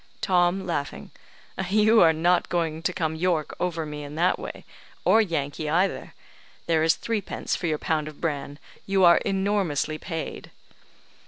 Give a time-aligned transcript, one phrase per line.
[0.19, 0.67] Tom:
[1.69, 4.65] "You are not going to come York over me in that way,
[5.05, 6.15] or Yankee either.
[6.65, 10.49] There is threepence for your pound of bran; you are enormously paid."